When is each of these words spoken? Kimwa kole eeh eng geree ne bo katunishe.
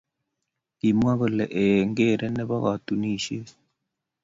Kimwa 0.79 1.13
kole 1.19 1.45
eeh 1.61 1.79
eng 1.81 1.93
geree 1.97 2.31
ne 2.33 2.43
bo 2.49 2.57
katunishe. 2.63 3.39